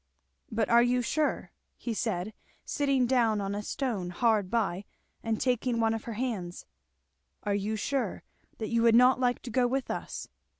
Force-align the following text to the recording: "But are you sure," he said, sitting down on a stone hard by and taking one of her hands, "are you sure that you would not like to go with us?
"But 0.51 0.67
are 0.67 0.81
you 0.81 1.03
sure," 1.03 1.51
he 1.77 1.93
said, 1.93 2.33
sitting 2.65 3.05
down 3.05 3.39
on 3.39 3.53
a 3.53 3.61
stone 3.61 4.09
hard 4.09 4.49
by 4.49 4.85
and 5.21 5.39
taking 5.39 5.79
one 5.79 5.93
of 5.93 6.05
her 6.05 6.13
hands, 6.13 6.65
"are 7.43 7.53
you 7.53 7.75
sure 7.75 8.23
that 8.57 8.69
you 8.69 8.81
would 8.81 8.95
not 8.95 9.19
like 9.19 9.43
to 9.43 9.51
go 9.51 9.67
with 9.67 9.91
us? 9.91 10.27